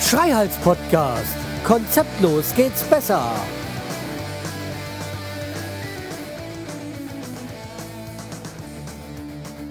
[0.00, 1.36] Schreihals Podcast.
[1.64, 3.30] Konzeptlos geht's besser.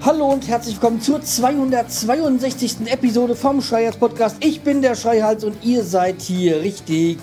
[0.03, 2.87] Hallo und herzlich willkommen zur 262.
[2.87, 4.37] Episode vom Schreihals Podcast.
[4.39, 7.19] Ich bin der Schreihals und ihr seid hier richtig.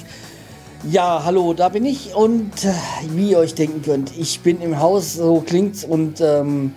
[0.91, 2.73] Ja, hallo, da bin ich und äh,
[3.11, 6.75] wie ihr euch denken könnt, ich bin im Haus, so klingt's und ähm,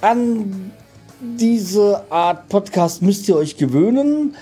[0.00, 0.72] an
[1.20, 4.36] diese Art Podcast müsst ihr euch gewöhnen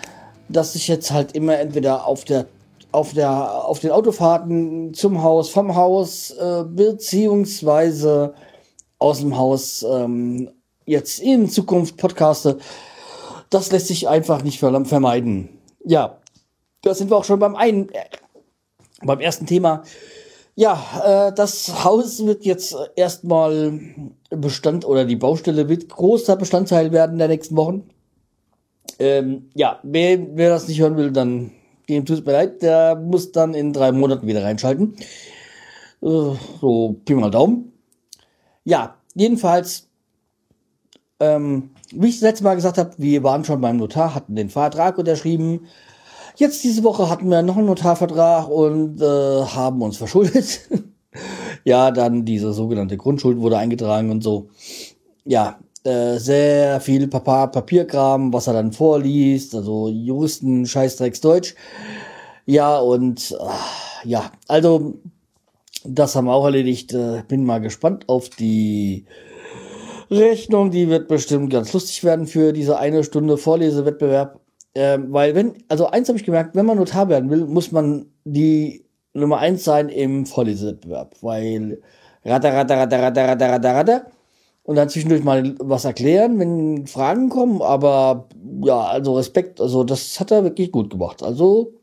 [0.48, 2.46] dass ich jetzt halt immer entweder auf der
[2.92, 8.34] auf der auf den Autofahrten zum Haus, vom Haus äh, beziehungsweise
[8.98, 10.50] aus dem Haus ähm,
[10.86, 12.58] jetzt in Zukunft podcaste.
[13.50, 15.48] Das lässt sich einfach nicht vermeiden.
[15.84, 16.18] Ja,
[16.82, 17.88] da sind wir auch schon beim einen
[19.04, 19.82] beim ersten Thema.
[20.56, 23.80] Ja, äh, das Haus wird jetzt erstmal
[24.30, 27.90] Bestand oder die Baustelle wird großer Bestandteil werden der nächsten Wochen.
[28.98, 31.50] Ähm, ja, wer, wer das nicht hören will, dann
[31.88, 34.94] dem tut mir leid, der muss dann in drei Monaten wieder reinschalten.
[36.02, 37.72] Äh, so, Pi mal Daumen.
[38.64, 39.88] Ja, jedenfalls,
[41.20, 44.50] ähm, wie ich das letzte Mal gesagt habe, wir waren schon beim Notar, hatten den
[44.50, 45.66] Vertrag unterschrieben.
[46.36, 49.04] Jetzt diese Woche hatten wir noch einen Notarvertrag und äh,
[49.44, 50.68] haben uns verschuldet.
[51.64, 54.48] ja, dann diese sogenannte Grundschuld wurde eingetragen und so.
[55.24, 61.54] Ja, äh, sehr viel Papa Papierkram, was er dann vorliest, also Juristen, Scheißdrecks Deutsch.
[62.46, 64.94] Ja, und äh, ja, also
[65.84, 66.92] das haben wir auch erledigt.
[66.94, 69.04] Äh, bin mal gespannt auf die
[70.10, 70.70] Rechnung.
[70.70, 74.40] Die wird bestimmt ganz lustig werden für diese eine Stunde Vorlesewettbewerb.
[74.74, 78.06] Ähm, weil wenn, also eins habe ich gemerkt, wenn man Notar werden will, muss man
[78.24, 81.16] die Nummer eins sein im Vorlesewettbewerb.
[81.20, 81.80] Weil
[82.24, 84.06] ratter, ratter, ratter, ratter, ratter, ratter, ratter
[84.64, 87.62] und dann zwischendurch mal was erklären, wenn Fragen kommen.
[87.62, 88.28] Aber
[88.62, 91.22] ja, also Respekt, also das hat er wirklich gut gemacht.
[91.22, 91.74] Also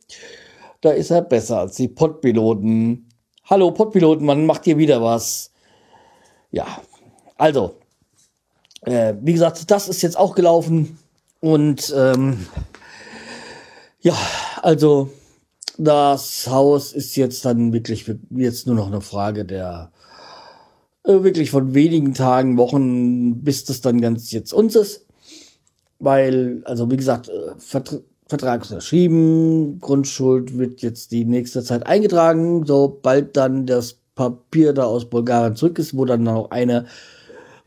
[0.81, 3.07] da ist er besser als die Podpiloten.
[3.45, 5.51] Hallo Podpiloten, man macht hier wieder was.
[6.51, 6.65] Ja,
[7.37, 7.75] also,
[8.81, 10.97] äh, wie gesagt, das ist jetzt auch gelaufen.
[11.39, 12.45] Und ähm,
[14.01, 14.15] ja,
[14.61, 15.09] also
[15.77, 19.91] das Haus ist jetzt dann wirklich jetzt nur noch eine Frage der
[21.03, 25.07] äh, wirklich von wenigen Tagen, Wochen, bis das dann ganz jetzt uns ist.
[25.99, 31.85] Weil, also wie gesagt, äh, Vertra Vertrag ist unterschrieben, Grundschuld wird jetzt die nächste Zeit
[31.85, 36.85] eingetragen, sobald dann das Papier da aus Bulgarien zurück ist, wo dann noch eine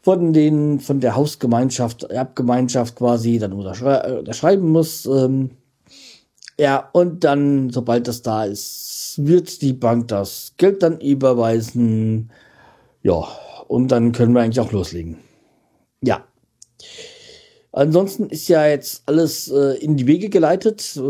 [0.00, 5.04] von den, von der Hausgemeinschaft, Erbgemeinschaft quasi dann äh, unterschreiben muss.
[5.04, 5.50] Ähm,
[6.58, 12.30] ja, und dann, sobald das da ist, wird die Bank das Geld dann überweisen.
[13.02, 13.26] Ja,
[13.68, 15.18] und dann können wir eigentlich auch loslegen.
[16.02, 16.26] Ja.
[17.72, 21.00] Ansonsten ist ja jetzt alles äh, in die Wege geleitet, äh,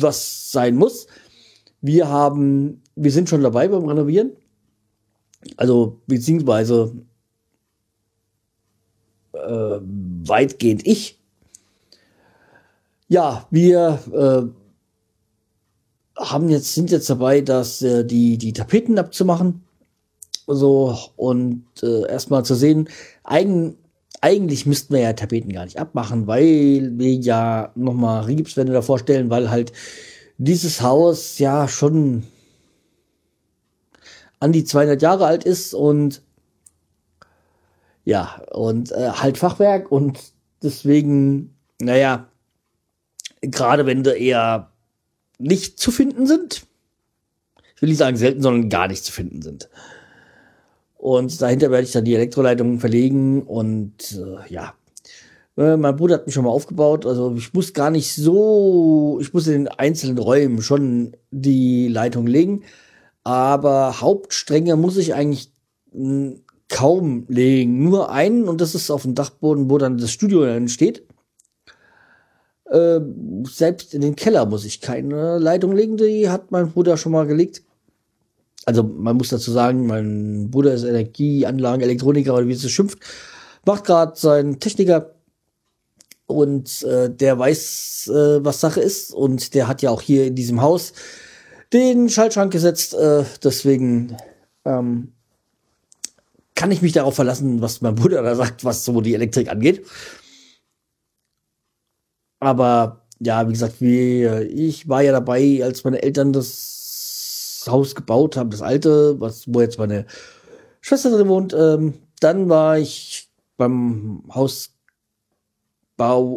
[0.00, 1.06] was sein muss.
[1.80, 4.32] Wir haben, wir sind schon dabei beim Renovieren.
[5.56, 6.92] Also, beziehungsweise
[9.32, 9.78] äh,
[10.26, 11.21] weitgehend ich.
[13.12, 19.64] Ja, wir äh, haben jetzt, sind jetzt dabei, dass äh, die, die Tapeten abzumachen.
[20.46, 22.88] So, und äh, erstmal zu sehen,
[23.22, 23.76] eigen,
[24.22, 29.28] eigentlich müssten wir ja Tapeten gar nicht abmachen, weil wir ja nochmal Rigipswände davor stellen,
[29.28, 29.74] weil halt
[30.38, 32.22] dieses Haus ja schon
[34.40, 36.22] an die 200 Jahre alt ist und
[38.06, 40.18] ja, und äh, halt Fachwerk und
[40.62, 42.31] deswegen, naja,
[43.42, 44.70] gerade wenn du eher
[45.38, 46.62] nicht zu finden sind.
[47.74, 49.68] Ich will nicht sagen selten, sondern gar nicht zu finden sind.
[50.96, 54.74] Und dahinter werde ich dann die Elektroleitungen verlegen und äh, ja.
[55.56, 59.34] Äh, mein Bruder hat mich schon mal aufgebaut, also ich muss gar nicht so, ich
[59.34, 62.62] muss in den einzelnen Räumen schon die Leitung legen,
[63.24, 65.50] aber Hauptstränge muss ich eigentlich
[65.90, 70.44] hm, kaum legen, nur einen und das ist auf dem Dachboden, wo dann das Studio
[70.44, 71.02] entsteht.
[72.72, 73.00] Äh,
[73.44, 77.26] selbst in den Keller muss ich keine Leitung legen, die hat mein Bruder schon mal
[77.26, 77.62] gelegt.
[78.64, 82.98] Also man muss dazu sagen, mein Bruder ist Energieanlagen, Elektroniker oder wie es schimpft,
[83.66, 85.14] macht gerade seinen Techniker
[86.26, 90.34] und äh, der weiß, äh, was Sache ist und der hat ja auch hier in
[90.34, 90.94] diesem Haus
[91.74, 92.94] den Schaltschrank gesetzt.
[92.94, 94.16] Äh, deswegen
[94.64, 95.12] ähm,
[96.54, 99.84] kann ich mich darauf verlassen, was mein Bruder da sagt, was so die Elektrik angeht.
[102.42, 108.36] Aber ja, wie gesagt, wie, ich war ja dabei, als meine Eltern das Haus gebaut
[108.36, 110.06] haben, das alte, was, wo jetzt meine
[110.80, 111.54] Schwester drin wohnt.
[111.56, 114.72] Ähm, dann war ich beim Hausbau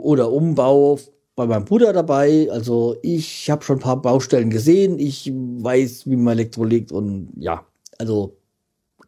[0.04, 1.00] oder Umbau
[1.36, 2.50] bei meinem Bruder dabei.
[2.52, 5.00] Also ich habe schon ein paar Baustellen gesehen.
[5.00, 7.66] Ich weiß, wie man Elektro legt und ja,
[7.98, 8.38] also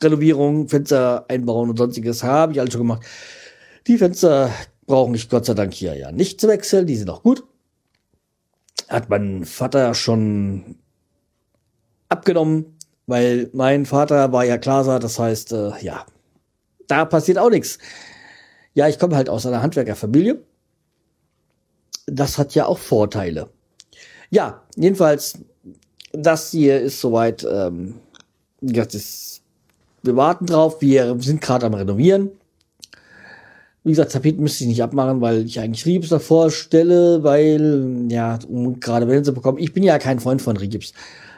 [0.01, 3.05] Renovierung, Fenster einbauen und sonstiges habe ich alles schon gemacht.
[3.85, 4.49] Die Fenster
[4.87, 7.43] brauche ich Gott sei Dank hier ja nicht zu wechseln, die sind auch gut.
[8.89, 10.77] Hat mein Vater schon
[12.09, 16.05] abgenommen, weil mein Vater war ja Glaser, das heißt, äh, ja,
[16.87, 17.77] da passiert auch nichts.
[18.73, 20.41] Ja, ich komme halt aus einer Handwerkerfamilie.
[22.05, 23.49] Das hat ja auch Vorteile.
[24.29, 25.39] Ja, jedenfalls,
[26.13, 27.95] das hier ist soweit, ähm,
[28.61, 29.41] das ist,
[30.03, 32.31] wir warten drauf, wir sind gerade am Renovieren.
[33.87, 38.37] Wie gesagt, Tapeten müsste ich nicht abmachen, weil ich eigentlich Rigips davor stelle, weil, ja,
[38.45, 40.91] um gerade wenn sie bekommen, ich bin ja kein Freund von Rigips,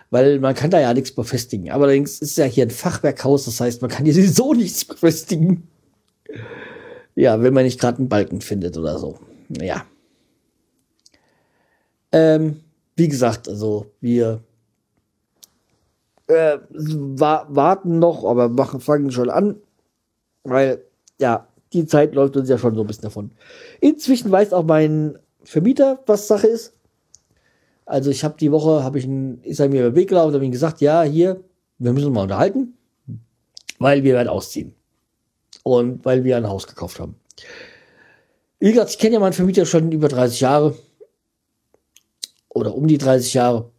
[0.09, 1.69] weil man kann da ja nichts befestigen.
[1.69, 5.67] Allerdings ist ja hier ein Fachwerkhaus, das heißt, man kann hier sowieso nichts befestigen.
[7.13, 9.19] Ja, wenn man nicht gerade einen Balken findet oder so.
[9.49, 9.85] Ja.
[12.11, 12.61] Ähm,
[12.95, 14.41] wie gesagt, also wir
[16.25, 19.57] äh, wa warten noch, aber machen, fangen schon an,
[20.43, 20.83] weil
[21.19, 23.31] ja, die Zeit läuft uns ja schon so ein bisschen davon.
[23.79, 26.73] Inzwischen weiß auch mein Vermieter, was Sache ist.
[27.85, 30.33] Also ich habe die Woche, habe ich ein, ist er mir über den Weg gelaufen,
[30.33, 31.43] habe ihm gesagt, ja, hier,
[31.79, 32.75] wir müssen uns mal unterhalten,
[33.79, 34.75] weil wir werden ausziehen.
[35.63, 37.15] Und weil wir ein Haus gekauft haben.
[38.59, 40.77] Wie gesagt, ich kenne ja meinen Vermieter schon über 30 Jahre.
[42.49, 43.71] Oder um die 30 Jahre.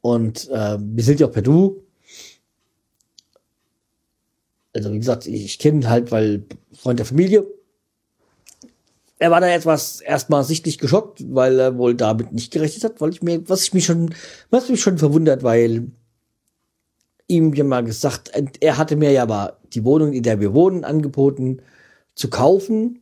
[0.00, 1.83] Und äh, wir sind ja auch per Du.
[4.74, 7.46] Also wie gesagt, ich, kenne halt, weil Freund der Familie.
[9.18, 13.10] Er war da etwas erstmal sichtlich geschockt, weil er wohl damit nicht gerechnet hat, weil
[13.10, 14.12] ich mir, was ich mich schon,
[14.50, 15.92] was mich schon verwundert, weil
[17.28, 20.84] ihm ja mal gesagt, er hatte mir ja aber die Wohnung, in der wir wohnen,
[20.84, 21.62] angeboten
[22.14, 23.00] zu kaufen.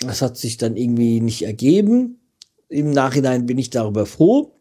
[0.00, 2.20] Das hat sich dann irgendwie nicht ergeben.
[2.68, 4.52] Im Nachhinein bin ich darüber froh.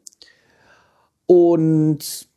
[1.26, 2.30] Und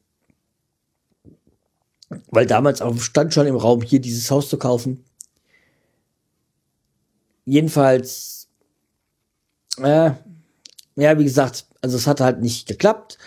[2.31, 5.05] weil damals auch stand schon im Raum, hier dieses Haus zu kaufen.
[7.45, 8.49] Jedenfalls,
[9.79, 10.11] äh,
[10.97, 13.19] ja, wie gesagt, also es hat halt nicht geklappt.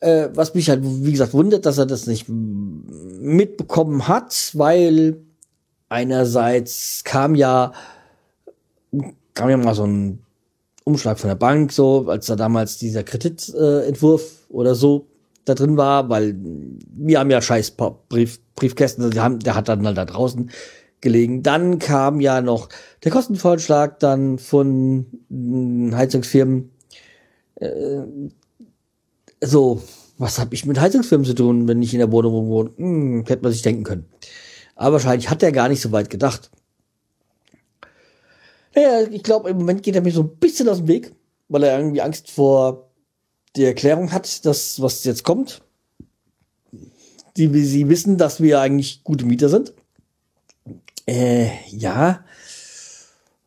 [0.00, 5.18] Äh, was mich halt, wie gesagt, wundert, dass er das nicht mitbekommen hat, weil
[5.88, 7.72] einerseits kam ja,
[9.34, 10.22] kam ja mal so ein
[10.84, 15.06] Umschlag von der Bank, so, als da damals dieser Kreditentwurf äh, oder so
[15.46, 17.76] da drin war, weil wir haben ja scheiß
[18.08, 20.50] Brief, Briefkästen, also die haben, der hat dann halt da draußen
[21.00, 21.42] gelegen.
[21.42, 22.68] Dann kam ja noch
[23.04, 26.72] der Kostenvorschlag dann von hm, Heizungsfirmen.
[27.54, 28.02] Äh,
[29.40, 29.82] so,
[30.18, 32.70] was habe ich mit Heizungsfirmen zu tun, wenn ich in der Wohnung wohne?
[32.76, 34.06] Hm, hätte man sich denken können.
[34.74, 36.50] Aber wahrscheinlich hat er gar nicht so weit gedacht.
[38.74, 41.14] Naja, ich glaube, im Moment geht er mir so ein bisschen aus dem Weg,
[41.48, 42.85] weil er irgendwie Angst vor
[43.56, 45.62] die Erklärung hat, das, was jetzt kommt.
[47.36, 49.72] Die, sie wissen, dass wir eigentlich gute Mieter sind.
[51.06, 52.24] Äh, ja.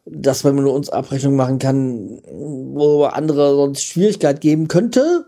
[0.06, 5.25] Dass man nur uns Abrechnung machen kann, wo andere sonst Schwierigkeit geben könnte.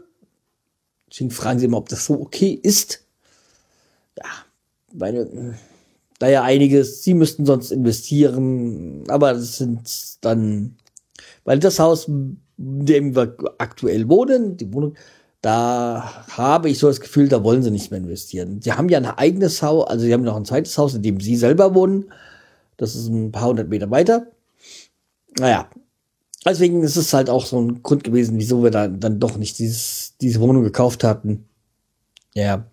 [1.10, 3.06] Deswegen fragen sie immer, ob das so okay ist.
[4.18, 4.30] Ja,
[4.94, 5.58] meine,
[6.20, 10.78] da ja einiges, sie müssten sonst investieren, aber das sind dann,
[11.44, 12.10] weil das Haus
[12.62, 14.96] in dem wir aktuell wohnen, die Wohnung,
[15.42, 18.62] da habe ich so das Gefühl, da wollen sie nicht mehr investieren.
[18.62, 21.20] Sie haben ja ein eigenes Haus, also sie haben noch ein zweites Haus, in dem
[21.20, 22.12] sie selber wohnen.
[22.78, 24.28] Das ist ein paar hundert Meter weiter.
[25.40, 25.68] Naja,
[26.46, 29.58] deswegen ist es halt auch so ein Grund gewesen, wieso wir da dann doch nicht
[29.58, 31.46] dieses, diese Wohnung gekauft hatten.
[32.36, 32.66] Ja.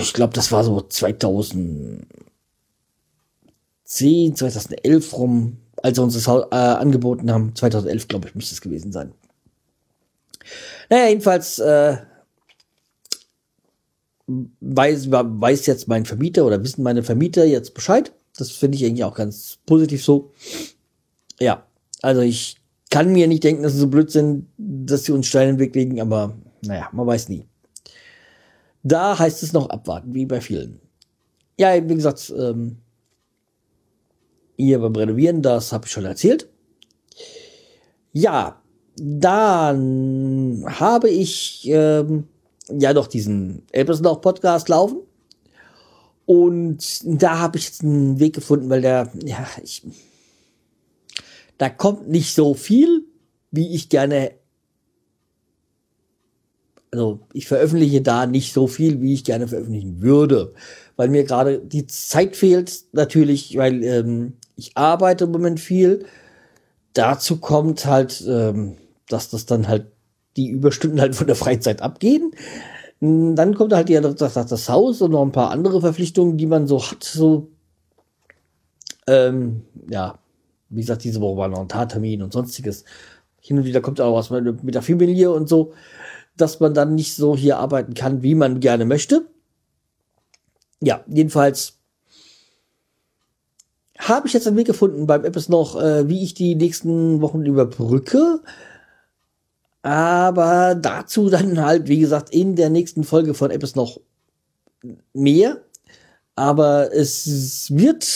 [0.00, 2.06] Ich glaube, das war so 2010,
[4.34, 7.54] 2011 rum als sie uns das äh, angeboten haben.
[7.54, 9.12] 2011, glaube ich, müsste es gewesen sein.
[10.88, 11.98] Naja, jedenfalls äh,
[14.26, 18.14] weiß, weiß jetzt mein Vermieter oder wissen meine Vermieter jetzt Bescheid.
[18.34, 20.32] Das finde ich eigentlich auch ganz positiv so.
[21.38, 21.66] Ja,
[22.00, 22.56] also ich
[22.88, 25.74] kann mir nicht denken, dass sie so blöd sind, dass sie uns Steine in Weg
[25.74, 27.46] legen, aber naja, man weiß nie.
[28.82, 30.80] Da heißt es noch abwarten, wie bei vielen.
[31.58, 32.78] Ja, wie gesagt, ähm,
[34.56, 36.48] hier beim Renovieren, das habe ich schon erzählt.
[38.12, 38.62] Ja,
[38.96, 42.28] dann habe ich ähm,
[42.70, 44.98] ja noch diesen Elbersloch Podcast laufen.
[46.26, 49.82] Und da habe ich jetzt einen Weg gefunden, weil der, ja, ich,
[51.58, 53.04] da kommt nicht so viel,
[53.50, 54.32] wie ich gerne
[56.94, 60.54] also ich veröffentliche da nicht so viel, wie ich gerne veröffentlichen würde,
[60.94, 66.06] weil mir gerade die Zeit fehlt, natürlich, weil ähm, ich arbeite im Moment viel.
[66.92, 68.76] Dazu kommt halt, ähm,
[69.08, 69.86] dass das dann halt
[70.36, 72.32] die Überstunden halt von der Freizeit abgehen.
[73.00, 76.66] Dann kommt halt ja das, das Haus und noch ein paar andere Verpflichtungen, die man
[76.66, 77.48] so hat, so
[79.06, 80.18] ähm, ja,
[80.70, 82.84] wie gesagt, diese Woche war noch ein Tattermin und sonstiges.
[83.40, 85.74] Hin und wieder kommt auch was mit der Familie und so
[86.36, 89.26] dass man dann nicht so hier arbeiten kann, wie man gerne möchte.
[90.80, 91.78] Ja, jedenfalls
[94.08, 97.44] habe ich jetzt einen Weg gefunden beim Apps noch, äh, wie ich die nächsten Wochen
[97.44, 98.40] überbrücke.
[99.82, 104.00] Aber dazu dann halt, wie gesagt, in der nächsten Folge von Apps noch
[105.12, 105.60] mehr.
[106.36, 108.06] Aber es wird,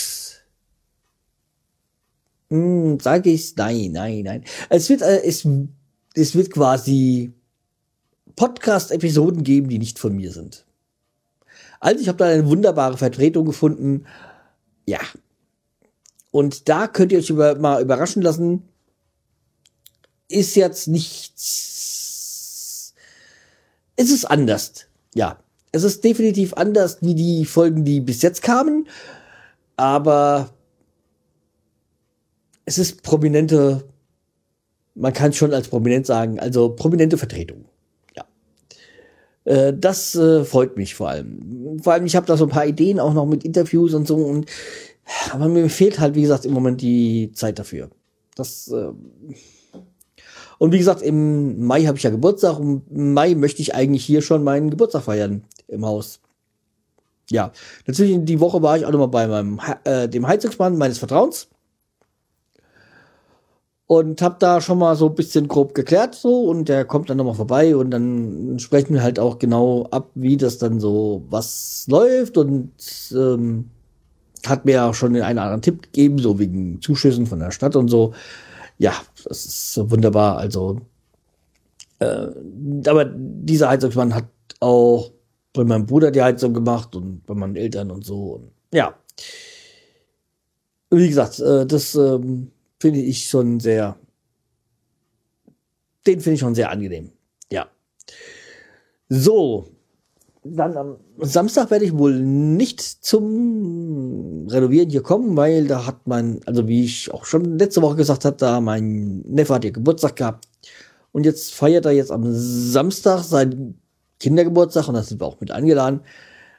[2.50, 4.44] hm, sage ich, nein, nein, nein.
[4.68, 5.46] Es wird, äh, es,
[6.14, 7.32] es wird quasi
[8.36, 10.64] Podcast-Episoden geben, die nicht von mir sind.
[11.80, 14.06] Also ich habe da eine wunderbare Vertretung gefunden.
[14.86, 15.00] Ja.
[16.30, 18.68] Und da könnt ihr euch über, mal überraschen lassen.
[20.28, 22.94] Ist jetzt nichts.
[23.96, 24.86] Es ist anders.
[25.14, 25.38] Ja.
[25.72, 28.88] Es ist definitiv anders wie die Folgen, die bis jetzt kamen.
[29.76, 30.50] Aber
[32.64, 33.84] es ist prominente,
[34.94, 37.66] man kann es schon als prominent sagen, also prominente Vertretung.
[39.48, 41.78] Äh, das äh, freut mich vor allem.
[41.82, 44.16] Vor allem, ich habe da so ein paar Ideen auch noch mit Interviews und so.
[44.16, 44.46] Und,
[45.32, 47.90] aber mir fehlt halt, wie gesagt, im Moment die Zeit dafür.
[48.34, 48.92] Das äh,
[50.58, 54.04] und wie gesagt, im Mai habe ich ja Geburtstag und im Mai möchte ich eigentlich
[54.04, 56.20] hier schon meinen Geburtstag feiern im Haus.
[57.30, 57.52] Ja,
[57.86, 61.48] natürlich die Woche war ich auch noch mal bei meinem äh, dem Heizungsmann meines Vertrauens
[63.86, 67.18] und hab da schon mal so ein bisschen grob geklärt so und der kommt dann
[67.18, 71.86] nochmal vorbei und dann sprechen wir halt auch genau ab, wie das dann so was
[71.88, 72.72] läuft und
[73.12, 73.70] ähm,
[74.46, 77.50] hat mir auch schon den einen oder anderen Tipp gegeben, so wegen Zuschüssen von der
[77.50, 78.14] Stadt und so.
[78.78, 80.38] Ja, das ist wunderbar.
[80.38, 80.80] Also,
[81.98, 82.28] äh,
[82.86, 84.26] aber dieser Heizungsmann hat
[84.60, 85.10] auch
[85.52, 88.34] bei meinem Bruder die Heizung gemacht und bei meinen Eltern und so.
[88.34, 88.94] Und, ja.
[90.90, 93.96] Wie gesagt, äh, das ähm, finde ich schon sehr,
[96.06, 97.10] den finde ich schon sehr angenehm.
[97.50, 97.68] Ja.
[99.08, 99.68] So.
[100.56, 106.40] Dann am Samstag werde ich wohl nicht zum Renovieren hier kommen, weil da hat mein,
[106.46, 110.16] also wie ich auch schon letzte Woche gesagt habe, da mein Neffe hat hier Geburtstag
[110.16, 110.48] gehabt.
[111.12, 113.80] Und jetzt feiert er jetzt am Samstag seinen
[114.20, 116.00] Kindergeburtstag und da sind wir auch mit eingeladen.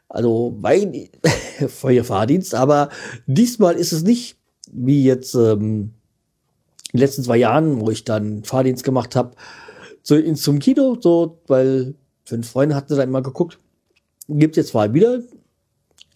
[0.07, 1.09] Also mein
[1.67, 2.89] Feuerfahrdienst, aber
[3.27, 4.37] diesmal ist es nicht
[4.71, 5.93] wie jetzt ähm,
[6.91, 9.35] in den letzten zwei Jahren, wo ich dann Fahrdienst gemacht habe,
[10.01, 11.93] so zum Kino, so, weil
[12.25, 13.59] fünf Freunde hatten da immer geguckt.
[14.29, 15.21] Gibt's jetzt zwar wieder,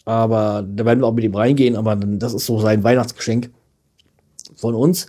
[0.04, 3.50] aber da werden wir auch mit ihm reingehen, aber das ist so sein Weihnachtsgeschenk
[4.56, 5.08] von uns.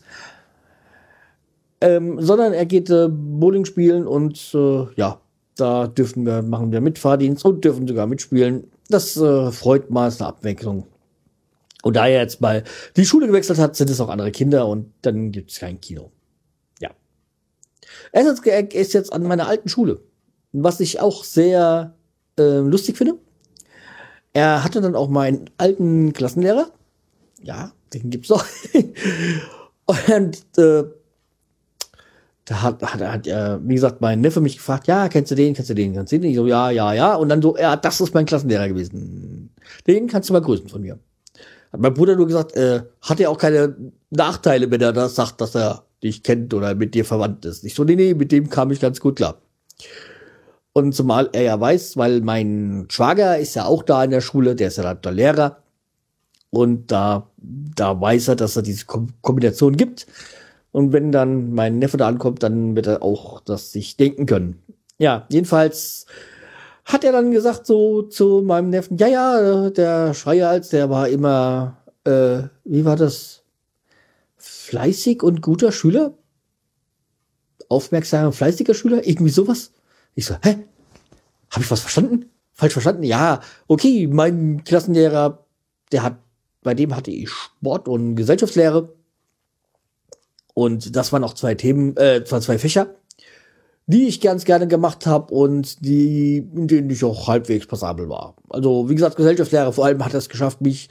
[1.82, 5.20] Ähm, sondern er geht äh, Bowling spielen und äh, ja,
[5.56, 8.72] da dürfen wir, machen wir mit Fahrdienst und dürfen sogar mitspielen.
[8.90, 10.88] Das äh, freut mal, ist eine Abwechslung.
[11.84, 12.64] Und da er jetzt mal
[12.96, 16.12] die Schule gewechselt hat, sind es auch andere Kinder und dann gibt es kein Kino.
[16.80, 16.90] Ja.
[18.12, 18.26] Er
[18.74, 20.02] ist jetzt an meiner alten Schule,
[20.52, 21.94] was ich auch sehr
[22.40, 23.16] äh, lustig finde.
[24.34, 26.70] Er hatte dann auch meinen alten Klassenlehrer.
[27.42, 28.46] Ja, den gibt's noch.
[29.86, 30.84] und äh,
[32.46, 35.54] da hat, hat, hat äh, wie gesagt, mein Neffe mich gefragt, ja, kennst du den,
[35.54, 36.30] kennst du den, kennst du den?
[36.30, 37.16] Ich so, ja, ja, ja.
[37.16, 39.54] Und dann so, ja, das ist mein Klassenlehrer gewesen.
[39.88, 41.00] Den kannst du mal grüßen von mir.
[41.72, 43.76] Hat mein Bruder nur gesagt, äh, hat ja auch keine
[44.12, 47.64] Nachteile, wenn er das sagt, dass er dich kennt oder mit dir verwandt ist.
[47.64, 49.42] Ich so, nee, nee, mit dem kam ich ganz gut klar.
[50.78, 54.56] Und zumal er ja weiß, weil mein Schwager ist ja auch da in der Schule,
[54.56, 55.64] der ist ja der Lehrer.
[56.50, 60.06] Und da, da weiß er, dass er diese Kombination gibt.
[60.74, 64.62] Und wenn dann mein Neffe da ankommt, dann wird er auch das sich denken können.
[64.98, 66.08] Ja, jedenfalls
[66.84, 71.78] hat er dann gesagt so zu meinem Neffen, ja, ja, der Schreihals, der war immer,
[72.04, 73.44] äh, wie war das?
[74.36, 76.16] Fleißig und guter Schüler?
[77.70, 79.08] Aufmerksamer, fleißiger Schüler?
[79.08, 79.72] Irgendwie sowas?
[80.16, 80.58] Ich so, hä?
[81.52, 82.32] Hab ich was verstanden?
[82.54, 83.04] Falsch verstanden?
[83.04, 85.46] Ja, okay, mein Klassenlehrer,
[85.92, 86.18] der hat,
[86.64, 88.94] bei dem hatte ich Sport und Gesellschaftslehre.
[90.54, 92.96] Und das waren auch zwei Themen, äh, zwei Fächer
[93.88, 98.36] die ich ganz gerne gemacht habe und die, in denen ich auch halbwegs passabel war.
[98.50, 100.90] Also, wie gesagt, Gesellschaftslehre vor allem hat es geschafft, mich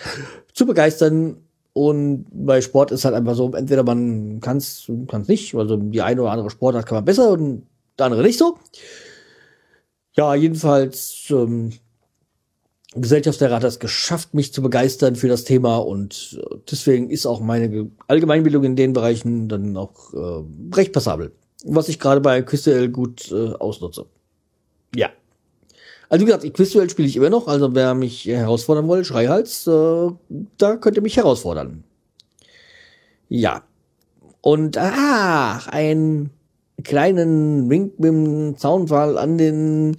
[0.52, 1.38] zu begeistern.
[1.72, 5.76] Und bei Sport ist halt einfach so, entweder man kann es, kann es nicht, also
[5.76, 7.66] die eine oder andere Sportart kann man besser und
[7.98, 8.58] der andere nicht so.
[10.16, 11.72] Ja, jedenfalls, ähm,
[12.94, 17.40] Gesellschaftslehrer hat es geschafft, mich zu begeistern für das Thema und äh, deswegen ist auch
[17.40, 20.44] meine Allgemeinbildung in den Bereichen dann auch äh,
[20.74, 21.32] recht passabel.
[21.64, 24.06] Was ich gerade bei QuizDuell gut äh, ausnutze.
[24.94, 25.10] Ja.
[26.08, 30.10] Also wie gesagt, Quizduell spiele ich immer noch, also wer mich herausfordern will, Schreihals, äh,
[30.58, 31.82] da könnt ihr mich herausfordern.
[33.28, 33.64] Ja.
[34.40, 36.30] Und ah, ein
[36.82, 39.96] kleinen Wink mit dem Zaunfall an den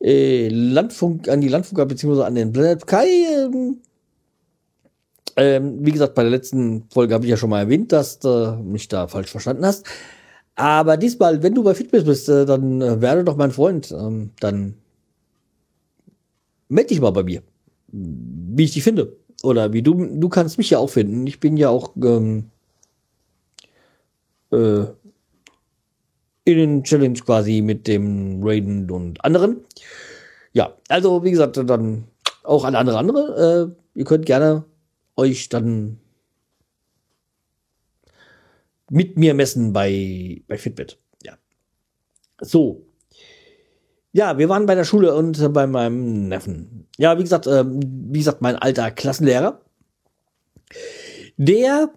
[0.00, 3.06] äh, Landfunk, an die Landfunker beziehungsweise an den Planet Kai.
[3.06, 3.78] Ähm,
[5.36, 8.58] ähm, wie gesagt, bei der letzten Folge habe ich ja schon mal erwähnt, dass du
[8.62, 9.86] mich da falsch verstanden hast.
[10.54, 13.90] Aber diesmal, wenn du bei Fitbit bist, äh, dann äh, werde doch mein Freund.
[13.92, 14.74] Ähm, dann
[16.68, 17.42] melde dich mal bei mir,
[17.88, 19.16] wie ich dich finde.
[19.42, 21.26] Oder wie du, du kannst mich ja auch finden.
[21.26, 22.50] Ich bin ja auch ähm,
[24.52, 24.84] äh,
[26.54, 29.64] den Challenge quasi mit dem Raiden und anderen.
[30.52, 32.04] Ja, also wie gesagt, dann
[32.44, 33.74] auch an andere andere.
[33.94, 34.64] Äh, ihr könnt gerne
[35.16, 35.98] euch dann
[38.90, 40.98] mit mir messen bei, bei Fitbit.
[41.22, 41.34] Ja.
[42.40, 42.86] So.
[44.12, 46.88] Ja, wir waren bei der Schule und bei meinem Neffen.
[46.98, 49.60] Ja, wie gesagt, äh, wie gesagt, mein alter Klassenlehrer.
[51.36, 51.90] Der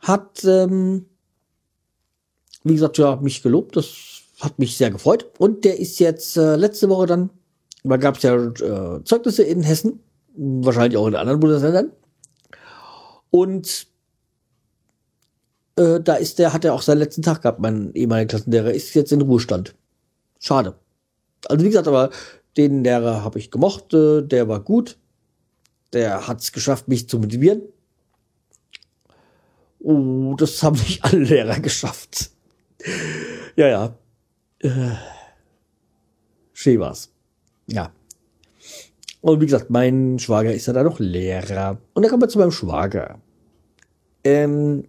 [0.00, 1.06] hat ähm,
[2.68, 3.76] wie gesagt, ja, mich gelobt.
[3.76, 5.26] Das hat mich sehr gefreut.
[5.38, 7.30] Und der ist jetzt äh, letzte Woche dann,
[7.84, 10.00] da gab es ja äh, Zeugnisse in Hessen,
[10.34, 11.92] wahrscheinlich auch in anderen Bundesländern.
[13.30, 13.86] Und
[15.76, 18.94] äh, da ist der, hat er auch seinen letzten Tag gehabt, mein ehemaliger Klassenlehrer, ist
[18.94, 19.74] jetzt in Ruhestand.
[20.38, 20.74] Schade.
[21.46, 22.10] Also wie gesagt, aber
[22.56, 24.98] den Lehrer habe ich gemocht, äh, der war gut.
[25.92, 27.62] Der hat es geschafft, mich zu motivieren.
[29.80, 32.30] Oh, das haben nicht alle Lehrer geschafft
[33.56, 33.94] ja, ja.
[34.60, 34.94] Äh,
[36.52, 37.12] schön war's.
[37.66, 37.92] Ja.
[39.20, 41.78] Und wie gesagt, mein Schwager ist ja da noch Lehrer.
[41.94, 43.18] Und dann kommen wir zu meinem Schwager.
[44.24, 44.84] Ähm,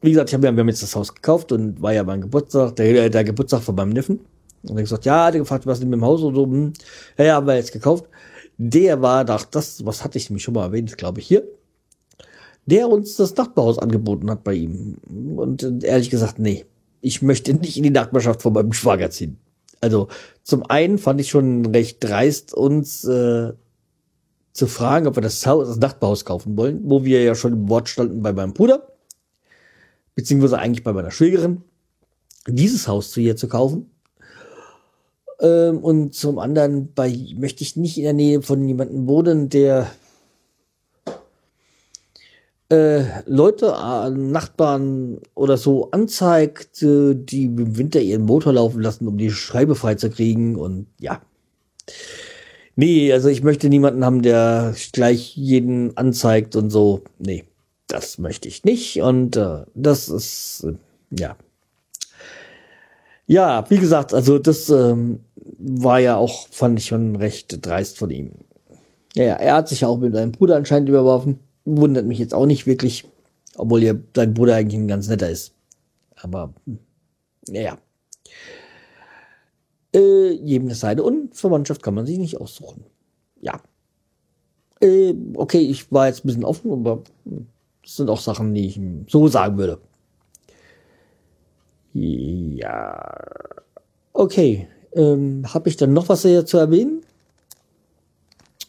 [0.00, 2.76] wie gesagt, ich hab, wir haben jetzt das Haus gekauft und war ja mein Geburtstag,
[2.76, 4.20] der, der Geburtstag von meinem Neffen.
[4.62, 6.44] Und er gesagt, ja, der gefragt, was ist mit dem Haus und so.
[6.44, 6.72] Hm.
[7.18, 8.06] Ja, ja, haben wir jetzt gekauft.
[8.56, 11.44] Der war, doch das, was hatte ich nämlich schon mal erwähnt, glaube ich, hier.
[12.66, 14.96] Der uns das Nachbarhaus angeboten hat bei ihm.
[15.36, 16.64] Und ehrlich gesagt, nee
[17.04, 19.38] ich möchte nicht in die Nachbarschaft von meinem Schwager ziehen.
[19.82, 20.08] Also
[20.42, 23.52] zum einen fand ich schon recht dreist, uns äh,
[24.52, 27.68] zu fragen, ob wir das, Haus, das Nachbarhaus kaufen wollen, wo wir ja schon im
[27.68, 28.88] Wort standen bei meinem Bruder,
[30.14, 31.60] beziehungsweise eigentlich bei meiner Schwägerin,
[32.46, 33.90] dieses Haus zu ihr zu kaufen.
[35.40, 39.90] Ähm, und zum anderen bei, möchte ich nicht in der Nähe von jemandem wohnen, der
[42.70, 49.06] äh, Leute, äh, Nachbarn oder so anzeigt, äh, die im Winter ihren Motor laufen lassen,
[49.06, 51.20] um die Scheibe freizukriegen und ja.
[52.76, 57.02] Nee, also ich möchte niemanden haben, der gleich jeden anzeigt und so.
[57.18, 57.44] Nee,
[57.86, 60.74] das möchte ich nicht und äh, das ist, äh,
[61.18, 61.36] ja.
[63.26, 65.20] Ja, wie gesagt, also das ähm,
[65.58, 68.32] war ja auch, fand ich schon recht dreist von ihm.
[69.14, 72.66] Ja, er hat sich auch mit seinem Bruder anscheinend überworfen wundert mich jetzt auch nicht
[72.66, 73.04] wirklich,
[73.56, 75.54] obwohl ihr dein Bruder eigentlich ein ganz netter ist.
[76.16, 76.54] Aber
[77.48, 77.78] naja.
[79.94, 82.84] Äh, jedem das seine und Verwandtschaft kann man sich nicht aussuchen.
[83.40, 83.60] Ja.
[84.80, 87.02] Äh, okay, ich war jetzt ein bisschen offen, aber
[87.82, 89.78] das sind auch Sachen, die ich so sagen würde.
[91.92, 93.08] Ja.
[94.12, 94.66] Okay.
[94.92, 97.04] Ähm, Habe ich dann noch was zu erwähnen?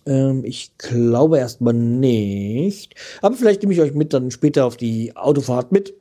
[0.05, 2.95] Ähm, ich glaube erstmal nicht.
[3.21, 5.93] Aber vielleicht nehme ich euch mit dann später auf die Autofahrt mit.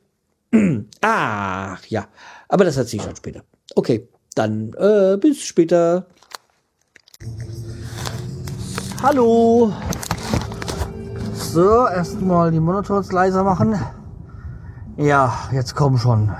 [1.01, 2.07] Ach ja,
[2.47, 3.43] aber das erzähle ich dann später.
[3.75, 6.07] Okay, dann äh, bis später.
[9.01, 9.73] Hallo.
[11.33, 13.79] So, erstmal die Monitors leiser machen.
[14.97, 16.31] Ja, jetzt komm schon.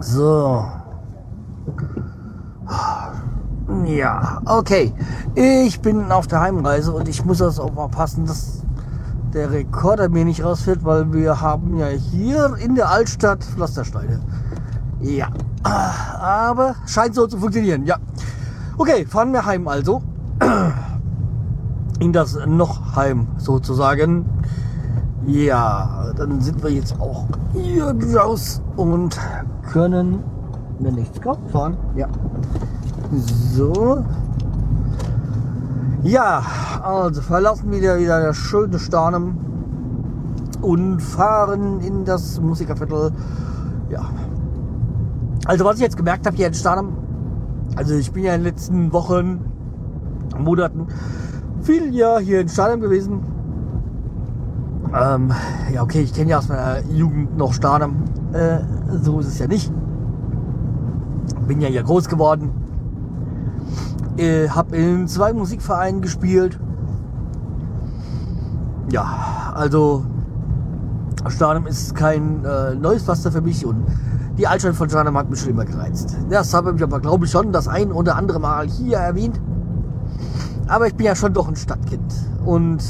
[0.00, 0.77] So.
[3.84, 4.92] Ja, okay.
[5.34, 8.62] Ich bin auf der Heimreise und ich muss das auch mal passen, dass
[9.34, 14.20] der Rekorder mir nicht rausfällt, weil wir haben ja hier in der Altstadt Pflastersteine.
[15.00, 15.28] Ja,
[15.62, 17.96] aber scheint so zu funktionieren, ja.
[18.78, 20.02] Okay, fahren wir heim also.
[22.00, 24.24] In das noch Heim sozusagen.
[25.26, 29.18] Ja, dann sind wir jetzt auch hier raus und
[29.72, 30.22] können,
[30.78, 31.76] wenn nichts kommt, fahren.
[31.96, 32.06] Ja.
[33.10, 34.04] So.
[36.02, 36.42] Ja,
[36.82, 39.38] also verlassen wir wieder das schöne Starnem
[40.60, 43.12] und fahren in das Musikerviertel.
[43.90, 44.10] Ja.
[45.46, 46.92] Also was ich jetzt gemerkt habe hier in Stadam,
[47.76, 49.40] also ich bin ja in den letzten Wochen,
[50.38, 50.86] Monaten
[51.62, 53.20] viel ja hier in Stadam gewesen.
[54.94, 55.32] Ähm,
[55.72, 57.96] ja okay, ich kenne ja aus meiner Jugend noch Stadam.
[58.32, 58.58] Äh,
[59.02, 59.72] so ist es ja nicht.
[61.46, 62.67] Bin ja hier groß geworden.
[64.18, 66.58] Äh, hab in zwei Musikvereinen gespielt.
[68.90, 70.04] Ja, also
[71.28, 73.86] Stadium ist kein äh, neues Pflaster für mich und
[74.36, 76.16] die Altstadt von Stadium hat mich schon immer gereizt.
[76.30, 79.40] Das habe ich aber, glaube ich, schon das ein oder andere Mal hier erwähnt.
[80.66, 82.14] Aber ich bin ja schon doch ein Stadtkind.
[82.44, 82.82] Und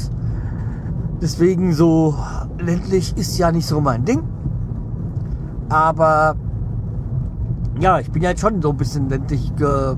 [1.21, 2.15] deswegen so
[2.59, 4.23] ländlich ist ja nicht so mein Ding.
[5.69, 6.35] Aber
[7.79, 9.95] ja, ich bin ja jetzt schon so ein bisschen ländlich, äh,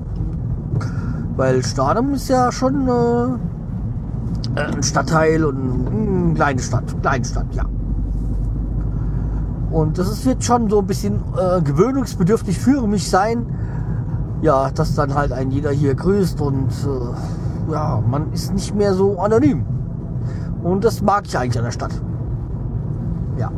[1.36, 7.64] weil Stadium ist ja schon äh, ein Stadtteil und eine kleine Stadt, Kleinstadt, ja.
[9.70, 13.46] Und das wird schon so ein bisschen äh, gewöhnungsbedürftig für mich sein.
[14.42, 18.92] Ja, dass dann halt ein jeder hier grüßt und äh, ja, man ist nicht mehr
[18.92, 19.64] so anonym.
[20.62, 21.92] Und das mag ich eigentlich an der Stadt.
[23.38, 23.50] Ja.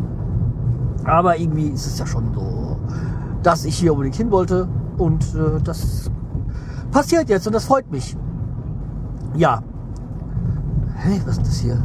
[1.05, 2.77] Aber irgendwie ist es ja schon so,
[3.43, 6.11] dass ich hier unbedingt hin wollte und äh, das
[6.95, 8.17] passiert jetzt und das freut mich.
[9.35, 9.63] Ja.
[10.95, 11.77] Hey, was ist das hier?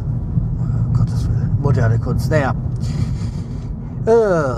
[0.59, 1.57] Oh, Gottes Willen.
[1.59, 2.29] Moderne Kunst.
[2.29, 2.53] Naja.
[4.05, 4.53] Äh,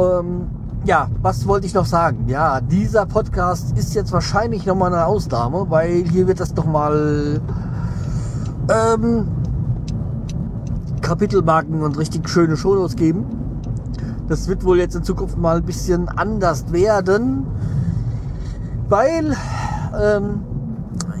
[0.00, 0.46] ähm,
[0.84, 2.28] ja, was wollte ich noch sagen?
[2.28, 7.40] Ja, dieser Podcast ist jetzt wahrscheinlich nochmal eine Ausnahme, weil hier wird das nochmal
[8.70, 9.26] ähm,
[11.00, 13.26] Kapitelmarken und richtig schöne Shownotes geben.
[14.28, 17.44] Das wird wohl jetzt in Zukunft mal ein bisschen anders werden,
[18.92, 19.34] weil
[19.98, 20.42] ähm,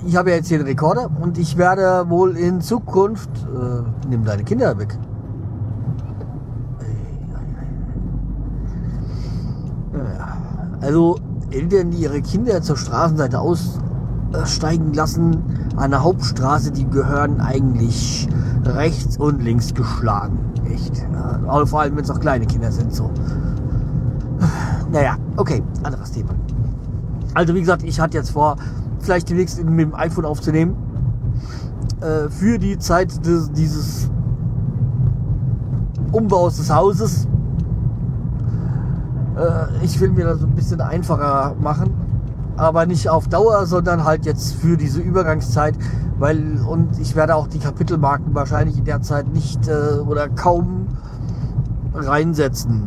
[0.06, 4.24] ich habe ja jetzt hier den Rekorder und ich werde wohl in Zukunft, äh, nimm
[4.24, 4.98] deine Kinder weg.
[10.82, 11.16] Also
[11.50, 15.42] Eltern, die ihre Kinder zur Straßenseite aussteigen lassen,
[15.76, 18.28] an der Hauptstraße, die gehören eigentlich
[18.64, 20.38] rechts und links geschlagen.
[20.70, 21.06] Echt.
[21.66, 22.92] Vor allem, wenn es auch kleine Kinder sind.
[22.92, 23.10] So.
[24.90, 26.34] Naja, okay, anderes Thema.
[27.34, 28.56] Also wie gesagt, ich hatte jetzt vor,
[29.00, 30.76] vielleicht demnächst mit dem iPhone aufzunehmen.
[32.00, 34.10] Äh, für die Zeit des, dieses
[36.12, 37.26] Umbaus des Hauses
[39.36, 41.94] äh, ich will mir das ein bisschen einfacher machen,
[42.56, 45.74] aber nicht auf Dauer, sondern halt jetzt für diese Übergangszeit,
[46.18, 50.88] weil und ich werde auch die Kapitelmarken wahrscheinlich in der Zeit nicht äh, oder kaum
[51.94, 52.82] reinsetzen.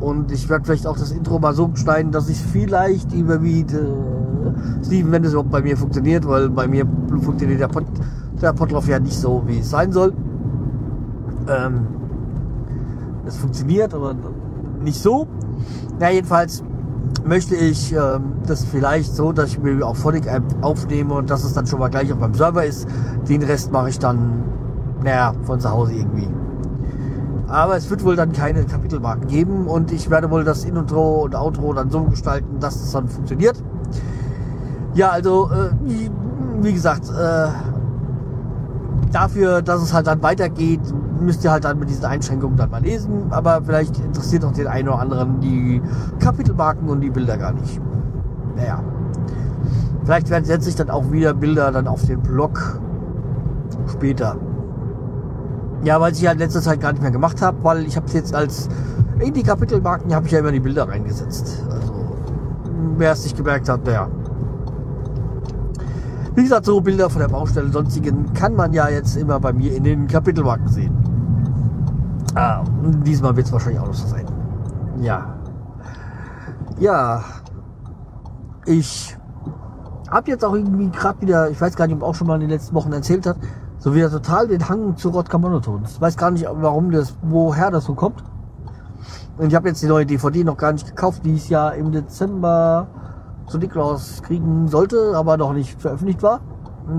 [0.00, 3.84] Und ich werde vielleicht auch das Intro mal so schneiden, dass ich vielleicht überwiegt, äh,
[4.84, 6.86] Steven, wenn das überhaupt bei mir funktioniert, weil bei mir
[7.20, 7.84] funktioniert der, Pod,
[8.40, 10.12] der Podlauf ja nicht so, wie es sein soll.
[11.48, 11.86] Ähm,
[13.26, 14.14] es funktioniert, aber
[14.82, 15.26] nicht so.
[16.00, 16.62] Ja, jedenfalls
[17.24, 21.44] möchte ich ähm, das vielleicht so, dass ich mir auch Phonic App aufnehme und dass
[21.44, 22.86] es dann schon mal gleich auf meinem Server ist.
[23.28, 24.44] Den Rest mache ich dann,
[25.02, 26.28] naja, von zu Hause irgendwie.
[27.48, 31.34] Aber es wird wohl dann keine Kapitelmarken geben und ich werde wohl das Intro und
[31.34, 33.62] Outro dann so gestalten, dass es dann funktioniert.
[34.94, 35.70] Ja, also, äh,
[36.60, 37.48] wie gesagt, äh,
[39.12, 40.80] dafür, dass es halt dann weitergeht,
[41.20, 43.26] müsst ihr halt dann mit diesen Einschränkungen dann mal lesen.
[43.30, 45.82] Aber vielleicht interessiert auch den einen oder anderen die
[46.18, 47.80] Kapitelmarken und die Bilder gar nicht.
[48.56, 48.82] Naja.
[50.04, 52.80] Vielleicht werden setze ich dann auch wieder Bilder dann auf den Blog
[53.88, 54.36] später.
[55.82, 58.06] Ja, weil ich ja halt letzter Zeit gar nicht mehr gemacht habe, weil ich habe
[58.06, 58.68] es jetzt als
[59.20, 61.64] in die Kapitelmarken habe ich ja immer die Bilder reingesetzt.
[61.70, 61.92] Also
[62.96, 64.08] wer es nicht gemerkt hat, naja.
[66.34, 69.74] Wie gesagt, so Bilder von der Baustelle sonstigen kann man ja jetzt immer bei mir
[69.74, 70.92] in den Kapitelmarken sehen.
[72.34, 72.62] Ah,
[73.04, 74.26] diesmal wird es wahrscheinlich auch noch so sein.
[75.00, 75.34] Ja.
[76.78, 77.24] Ja.
[78.66, 79.16] Ich
[80.10, 82.42] habe jetzt auch irgendwie gerade wieder, ich weiß gar nicht, ob auch schon mal in
[82.42, 83.36] den letzten Wochen erzählt hat,
[83.88, 85.92] so wieder total den Hang zu Rodka Monotons.
[85.92, 88.22] Ich weiß gar nicht, warum das, woher das so kommt.
[89.38, 91.90] Und ich habe jetzt die neue DVD noch gar nicht gekauft, die es ja im
[91.90, 92.86] Dezember
[93.46, 96.40] zu Nikolaus kriegen sollte, aber noch nicht veröffentlicht war.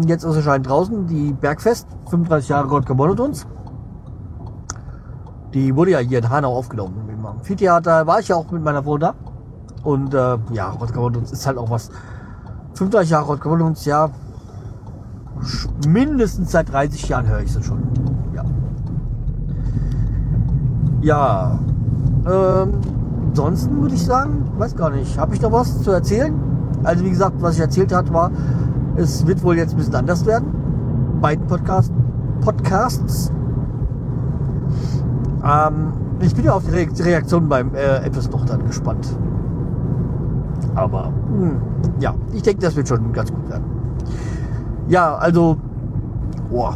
[0.08, 3.46] Jetzt ist es draußen, die Bergfest, 35 Jahre Rodka Monotons.
[5.54, 7.08] Die wurde ja hier in Hanau aufgenommen.
[7.08, 9.14] Im Amphitheater war ich ja auch mit meiner Frau da.
[9.84, 11.92] Und äh, ja, Rottgau-Uns ist halt auch was.
[12.74, 14.10] 35 Jahre Rottgau-Uns, ja.
[15.88, 17.84] Mindestens seit 30 Jahren höre ich sie schon.
[18.36, 18.44] Ja.
[21.02, 21.60] Ja.
[22.26, 22.74] Ähm,
[23.30, 25.18] ansonsten würde ich sagen, weiß gar nicht.
[25.18, 26.34] Habe ich noch was zu erzählen?
[26.84, 28.32] Also wie gesagt, was ich erzählt hat, war,
[28.96, 30.48] es wird wohl jetzt ein bisschen anders werden.
[31.22, 31.92] Beiden Podcast,
[32.42, 33.32] Podcasts
[35.44, 39.18] ähm, ich bin ja auf die Re Reaktion beim äh, etwas noch dann gespannt.
[40.76, 41.62] Aber mh, hm,
[42.00, 43.64] ja, ich denke, das wird schon ganz gut werden.
[44.90, 45.56] Ja, also,
[46.50, 46.76] boah,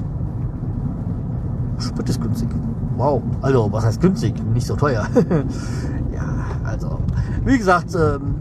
[1.80, 2.48] Sprit ist günstig.
[2.96, 4.36] Wow, also was heißt günstig?
[4.54, 5.08] Nicht so teuer.
[6.14, 6.24] ja,
[6.64, 7.00] also,
[7.44, 8.36] wie gesagt, ähm,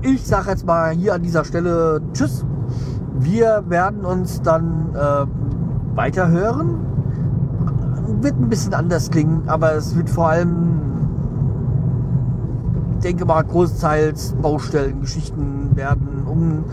[0.00, 2.46] ich sage jetzt mal hier an dieser Stelle Tschüss.
[3.18, 5.26] Wir werden uns dann äh,
[5.94, 6.78] weiterhören.
[8.22, 10.80] Wird ein bisschen anders klingen, aber es wird vor allem,
[13.04, 16.24] denke mal, großteils Baustellen, Geschichten werden.
[16.26, 16.64] Um,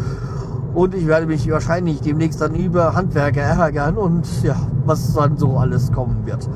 [0.78, 5.58] und ich werde mich wahrscheinlich demnächst dann über Handwerker ärgern und ja, was dann so
[5.58, 6.48] alles kommen wird.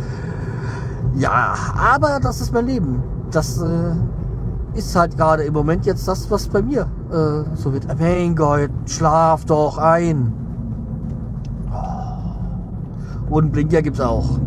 [1.15, 3.01] Ja, aber das ist mein Leben.
[3.31, 3.95] Das äh,
[4.75, 7.87] ist halt gerade im Moment jetzt das, was bei mir äh, so wird.
[7.99, 10.31] Mein Gott, schlaf doch ein.
[11.73, 13.35] Oh.
[13.35, 14.37] Und Blinker gibt's auch.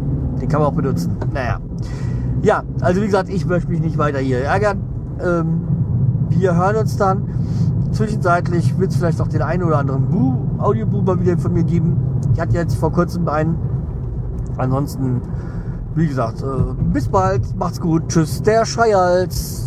[0.40, 1.16] Den kann man auch benutzen.
[1.32, 1.58] Naja.
[2.42, 4.84] Ja, also wie gesagt, ich möchte mich nicht weiter hier ärgern.
[5.20, 5.62] Ähm,
[6.28, 7.28] wir hören uns dann.
[7.94, 11.62] Zwischenzeitlich wird es vielleicht auch den einen oder anderen Bu Audioboom mal wieder von mir
[11.62, 11.96] geben.
[12.34, 13.56] Ich hatte jetzt vor kurzem einen.
[14.56, 15.22] Ansonsten,
[15.94, 17.56] wie gesagt, äh, bis bald.
[17.56, 18.08] Macht's gut.
[18.08, 19.64] Tschüss, der Schreihals.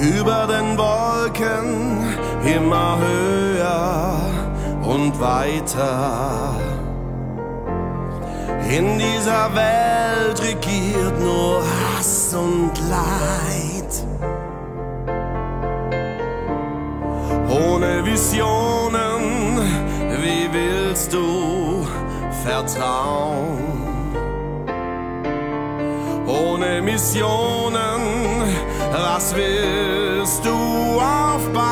[0.00, 0.59] über den
[1.30, 1.98] Wolken
[2.44, 4.20] immer höher
[4.82, 6.54] und weiter.
[8.68, 11.62] In dieser Welt regiert nur
[11.96, 13.92] Hass und Leid.
[17.48, 19.58] Ohne Visionen,
[20.22, 21.86] wie willst du
[22.44, 23.58] vertrauen?
[26.26, 28.00] Ohne Missionen,
[28.92, 30.80] was willst du
[31.50, 31.66] aufbauen?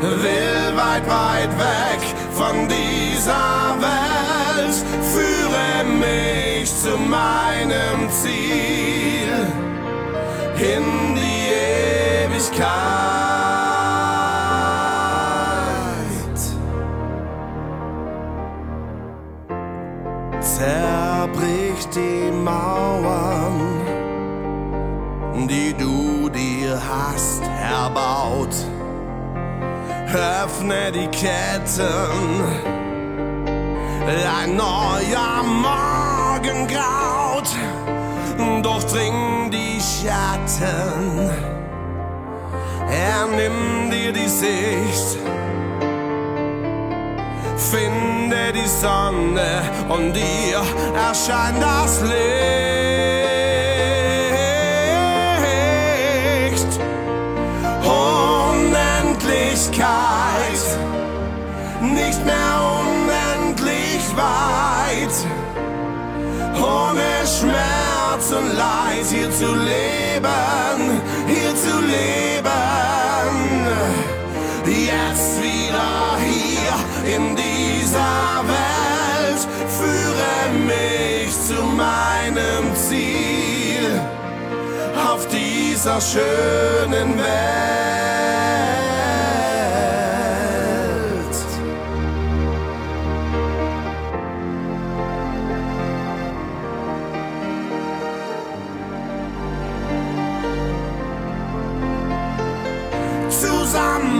[0.00, 2.02] will weit, weit weg
[2.32, 4.74] von dieser Welt,
[5.12, 6.41] führe mich
[6.82, 9.30] zu meinem Ziel
[10.58, 11.44] in die
[12.24, 12.66] Ewigkeit.
[20.40, 23.60] Zerbrich die Mauern,
[25.48, 28.56] die du dir hast erbaut
[30.12, 32.42] öffne die Ketten.
[34.42, 36.01] Ein neuer Morgen
[36.42, 37.48] graut,
[38.62, 41.30] durchdring die Schatten.
[42.90, 45.18] Er nimmt dir die Sicht.
[47.56, 50.62] Finde die Sonne und dir
[50.94, 52.62] erscheint das Licht.
[59.72, 60.78] Ewigkeit,
[61.80, 65.26] nicht mehr unendlich weit,
[66.62, 72.22] ohne Schmerz und Leid hier zu leben, hier zu leben.
[74.64, 80.34] Jetzt wieder hier in dieser Welt, führe
[80.66, 84.00] mich zu meinem Ziel
[85.12, 88.71] auf dieser schönen Welt.